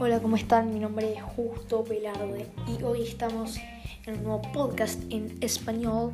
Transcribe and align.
Hola, 0.00 0.20
¿cómo 0.20 0.36
están? 0.36 0.72
Mi 0.72 0.78
nombre 0.78 1.12
es 1.12 1.22
Justo 1.22 1.82
Velarde 1.82 2.46
y 2.68 2.84
hoy 2.84 3.02
estamos 3.02 3.58
en 4.06 4.18
un 4.18 4.22
nuevo 4.22 4.42
podcast 4.52 5.02
en 5.10 5.36
español. 5.40 6.12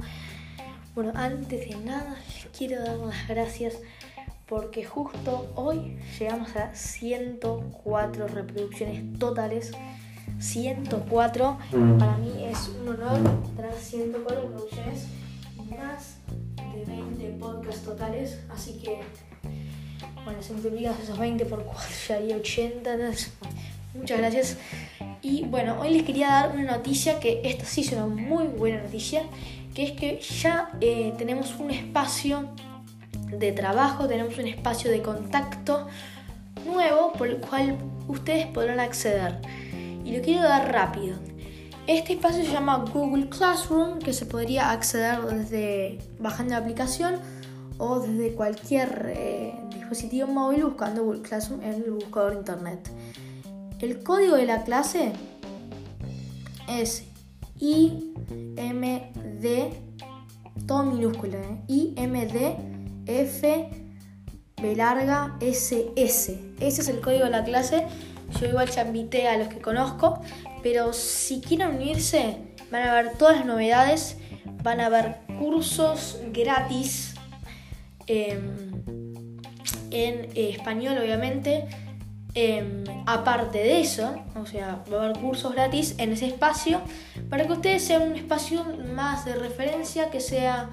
Bueno, 0.95 1.13
antes 1.15 1.69
de 1.69 1.77
nada, 1.85 2.17
les 2.27 2.47
quiero 2.57 2.83
dar 2.83 2.97
las 2.97 3.29
gracias 3.29 3.75
porque 4.47 4.87
justo 4.87 5.53
hoy 5.54 5.99
llegamos 6.19 6.57
a 6.57 6.75
104 6.75 8.26
reproducciones 8.29 9.19
totales. 9.19 9.72
104, 10.39 11.58
para 11.98 12.16
mí 12.16 12.43
es 12.43 12.69
un 12.69 12.89
honor 12.89 13.21
tener 13.54 13.75
104 13.75 14.43
reproducciones, 14.44 15.08
más 15.79 16.16
de 16.75 16.87
20 16.87 17.37
podcasts 17.39 17.85
totales, 17.85 18.41
así 18.48 18.80
que 18.83 19.01
bueno, 20.25 20.43
si 20.43 20.55
multiplicas 20.55 20.98
esos 21.01 21.19
20 21.19 21.45
por 21.45 21.62
4 21.65 21.83
ya 22.09 22.16
haría 22.16 22.37
80. 22.37 22.97
Muchas 23.95 24.19
gracias. 24.19 24.57
Y 25.23 25.45
bueno, 25.45 25.80
hoy 25.80 25.91
les 25.91 26.03
quería 26.03 26.29
dar 26.29 26.53
una 26.53 26.77
noticia 26.77 27.21
que 27.21 27.41
esta 27.45 27.65
sí 27.65 27.83
es 27.83 27.93
una 27.93 28.07
muy 28.07 28.47
buena 28.47 28.83
noticia, 28.83 29.23
que 29.75 29.84
es 29.84 29.93
que 29.93 30.20
ya 30.20 30.70
eh, 30.80 31.15
tenemos 31.17 31.55
un 31.59 31.70
espacio 31.70 32.51
de 33.30 33.53
trabajo, 33.53 34.07
tenemos 34.07 34.37
un 34.39 34.47
espacio 34.47 34.91
de 34.91 35.01
contacto 35.01 35.87
nuevo 36.67 37.12
por 37.12 37.29
el 37.29 37.39
cual 37.39 37.79
ustedes 38.09 38.47
podrán 38.48 38.80
acceder. 38.80 39.41
Y 40.05 40.17
lo 40.17 40.23
quiero 40.23 40.42
dar 40.42 40.73
rápido. 40.73 41.17
Este 41.87 42.15
espacio 42.15 42.45
se 42.45 42.51
llama 42.51 42.84
Google 42.92 43.29
Classroom, 43.29 43.98
que 43.98 44.12
se 44.12 44.27
podría 44.27 44.70
acceder 44.70 45.20
desde 45.23 45.98
bajando 46.19 46.55
la 46.55 46.59
aplicación 46.59 47.20
o 47.79 48.01
desde 48.01 48.34
cualquier 48.34 49.12
eh, 49.15 49.55
dispositivo 49.73 50.27
móvil 50.27 50.65
buscando 50.65 51.05
Google 51.05 51.23
Classroom 51.23 51.62
en 51.62 51.75
el 51.75 51.91
buscador 51.92 52.34
internet. 52.34 52.91
El 53.80 54.03
código 54.03 54.36
de 54.36 54.47
la 54.47 54.64
clase 54.64 55.12
es 56.69 57.05
IMD, 57.61 58.66
todo 60.66 60.84
minúscula, 60.84 61.39
¿eh? 61.39 61.58
IMD 61.69 62.56
F 63.06 63.69
B 64.61 64.77
larga 64.77 65.36
SS. 65.41 66.41
Ese 66.61 66.81
es 66.81 66.89
el 66.89 67.00
código 67.00 67.25
de 67.25 67.31
la 67.31 67.44
clase. 67.44 67.86
Yo 68.41 68.47
igual 68.47 68.70
ya 68.70 68.86
invité 68.86 69.28
a 69.28 69.36
los 69.36 69.48
que 69.48 69.61
conozco, 69.61 70.20
pero 70.62 70.92
si 70.92 71.41
quieren 71.41 71.77
unirse, 71.77 72.36
van 72.70 72.83
a 72.83 72.94
ver 72.94 73.12
todas 73.19 73.36
las 73.36 73.47
novedades, 73.47 74.16
van 74.62 74.81
a 74.81 74.88
ver 74.88 75.19
cursos 75.38 76.19
gratis 76.33 77.14
Em, 78.06 78.75
en 79.91 80.28
español, 80.34 80.98
obviamente. 80.98 81.64
Em, 82.37 82.83
aparte 83.07 83.59
de 83.59 83.81
eso, 83.81 84.13
o 84.35 84.45
sea, 84.45 84.83
va 84.93 85.03
a 85.03 85.05
haber 85.05 85.19
cursos 85.21 85.53
gratis 85.53 85.95
en 85.99 86.13
ese 86.13 86.27
espacio 86.27 86.81
para 87.31 87.47
que 87.47 87.53
ustedes 87.53 87.85
sean 87.85 88.03
un 88.03 88.17
espacio 88.17 88.65
más 88.93 89.25
de 89.25 89.37
referencia, 89.37 90.11
que 90.11 90.19
sea 90.19 90.71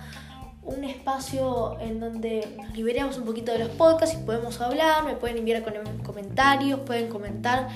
un 0.63 0.83
espacio 0.83 1.79
en 1.79 1.99
donde 1.99 2.47
nos 2.57 2.75
liberemos 2.75 3.17
un 3.17 3.25
poquito 3.25 3.51
de 3.51 3.59
los 3.59 3.69
podcasts 3.69 4.17
y 4.19 4.25
podemos 4.25 4.59
hablar, 4.59 5.03
me 5.05 5.15
pueden 5.15 5.37
enviar 5.37 5.63
comentarios, 6.03 6.79
pueden 6.79 7.09
comentar, 7.09 7.67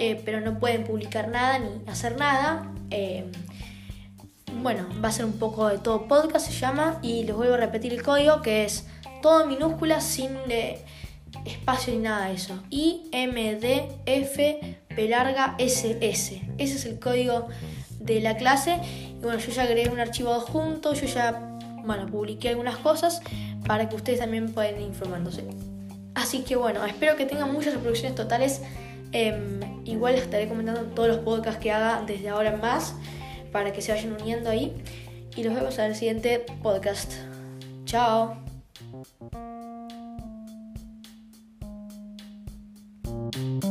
eh, 0.00 0.20
pero 0.24 0.40
no 0.40 0.58
pueden 0.58 0.82
publicar 0.82 1.28
nada 1.28 1.60
ni 1.60 1.88
hacer 1.88 2.18
nada. 2.18 2.72
Em, 2.90 3.30
bueno, 4.62 4.86
va 5.04 5.10
a 5.10 5.12
ser 5.12 5.24
un 5.24 5.38
poco 5.38 5.68
de 5.68 5.78
todo 5.78 6.08
podcast, 6.08 6.46
se 6.46 6.52
llama, 6.52 6.98
y 7.02 7.22
les 7.22 7.36
vuelvo 7.36 7.54
a 7.54 7.58
repetir 7.58 7.92
el 7.92 8.02
código 8.02 8.42
que 8.42 8.64
es 8.64 8.86
todo 9.22 9.42
en 9.42 9.48
minúsculas 9.48 10.04
sin 10.04 10.36
espacio 11.44 11.92
ni 11.92 12.00
nada 12.00 12.30
eso. 12.30 12.62
I 12.70 13.08
M 13.12 13.56
D 13.56 13.88
F 14.06 14.78
P 14.88 15.08
larga 15.08 15.54
S 15.58 15.98
S. 16.00 16.42
Ese 16.58 16.74
es 16.74 16.84
el 16.84 16.98
código 16.98 17.48
de 18.00 18.20
la 18.20 18.36
clase. 18.36 18.80
Y 19.18 19.22
bueno, 19.22 19.38
yo 19.38 19.52
ya 19.52 19.62
agregué 19.62 19.90
un 19.90 20.00
archivo 20.00 20.32
adjunto, 20.32 20.94
yo 20.94 21.06
ya 21.06 21.58
bueno, 21.84 22.06
publiqué 22.06 22.50
algunas 22.50 22.76
cosas 22.76 23.22
para 23.66 23.88
que 23.88 23.96
ustedes 23.96 24.20
también 24.20 24.52
puedan 24.52 24.76
ir 24.76 24.86
informándose. 24.86 25.44
Así 26.14 26.40
que 26.40 26.56
bueno, 26.56 26.84
espero 26.84 27.16
que 27.16 27.24
tengan 27.24 27.52
muchas 27.52 27.74
reproducciones 27.74 28.14
totales. 28.14 28.62
Em, 29.12 29.60
igual 29.86 30.14
estaré 30.16 30.48
comentando 30.48 30.82
todos 30.94 31.08
los 31.08 31.18
podcasts 31.18 31.60
que 31.60 31.72
haga 31.72 32.02
desde 32.06 32.28
ahora 32.28 32.52
en 32.52 32.60
más 32.60 32.94
para 33.52 33.72
que 33.72 33.80
se 33.80 33.92
vayan 33.92 34.12
uniendo 34.20 34.50
ahí. 34.50 34.74
Y 35.36 35.44
los 35.44 35.54
vemos 35.54 35.78
en 35.78 35.84
el 35.86 35.94
siguiente 35.94 36.44
podcast. 36.62 37.12
Chao. 37.84 38.36
Thank 43.32 43.64
you. 43.64 43.67